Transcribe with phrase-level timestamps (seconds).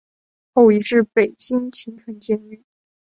[0.55, 2.63] 后移到北京秦城监狱。